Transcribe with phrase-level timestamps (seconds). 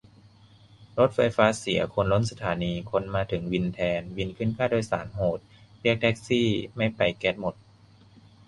[0.99, 5.39] รถไฟฟ้าเสีย คนล้นสถานี คนมาขึ้นวินแทน วินขึ้นค่าโดยสารโหด
[5.81, 7.55] เรียกแท็กซี่ไม่ไปแก๊สหมด